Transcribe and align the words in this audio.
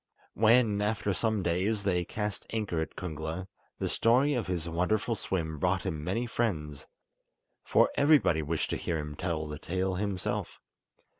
When, 0.33 0.81
after 0.81 1.13
some 1.13 1.43
days, 1.43 1.83
they 1.83 2.03
cast 2.03 2.47
anchor 2.49 2.81
at 2.81 2.95
Kungla, 2.95 3.47
the 3.77 3.87
story 3.87 4.33
of 4.33 4.47
his 4.47 4.67
wonderful 4.67 5.13
swim 5.15 5.59
brought 5.59 5.83
him 5.83 6.03
many 6.03 6.25
friends, 6.25 6.87
for 7.63 7.91
everybody 7.93 8.41
wished 8.41 8.71
to 8.71 8.77
hear 8.77 8.97
him 8.97 9.15
tell 9.15 9.45
the 9.47 9.59
tale 9.59 9.93
himself. 9.97 10.57